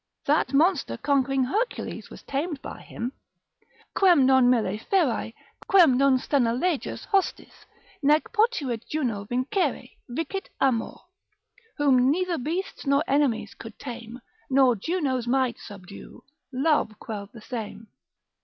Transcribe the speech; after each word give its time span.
That 0.25 0.51
monster 0.51 0.97
conquering 0.97 1.43
Hercules 1.43 2.09
was 2.09 2.23
tamed 2.23 2.59
by 2.63 2.81
him: 2.81 3.13
Quem 3.93 4.25
non 4.25 4.49
mille 4.49 4.79
ferae, 4.79 5.35
quem 5.67 5.95
non 5.95 6.17
Sthenelejus 6.17 7.05
hostis, 7.09 7.67
Nec 8.01 8.33
potuit 8.33 8.81
Juno 8.89 9.25
vincere, 9.25 9.89
vicit 10.09 10.49
amor. 10.59 11.01
Whom 11.77 12.09
neither 12.09 12.39
beasts 12.39 12.87
nor 12.87 13.03
enemies 13.07 13.53
could 13.53 13.77
tame, 13.77 14.19
Nor 14.49 14.75
Juno's 14.75 15.27
might 15.27 15.59
subdue, 15.59 16.23
Love 16.51 16.97
quell'd 16.99 17.29
the 17.31 17.41
same. 17.41 17.85